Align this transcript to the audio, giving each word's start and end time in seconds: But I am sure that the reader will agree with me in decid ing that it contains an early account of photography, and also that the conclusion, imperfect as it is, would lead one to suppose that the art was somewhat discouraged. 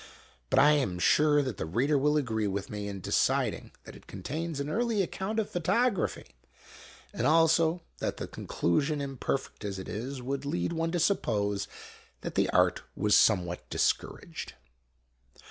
But 0.49 0.57
I 0.57 0.71
am 0.71 0.97
sure 0.97 1.43
that 1.43 1.57
the 1.57 1.67
reader 1.67 1.95
will 1.95 2.17
agree 2.17 2.47
with 2.47 2.71
me 2.71 2.87
in 2.87 3.01
decid 3.03 3.53
ing 3.53 3.71
that 3.83 3.95
it 3.95 4.07
contains 4.07 4.59
an 4.59 4.67
early 4.67 5.03
account 5.03 5.37
of 5.37 5.47
photography, 5.51 6.25
and 7.13 7.27
also 7.27 7.83
that 7.99 8.17
the 8.17 8.27
conclusion, 8.27 8.99
imperfect 8.99 9.63
as 9.63 9.77
it 9.77 9.87
is, 9.87 10.19
would 10.19 10.43
lead 10.43 10.73
one 10.73 10.91
to 10.93 10.99
suppose 10.99 11.67
that 12.21 12.33
the 12.33 12.49
art 12.49 12.81
was 12.95 13.15
somewhat 13.15 13.69
discouraged. 13.69 14.53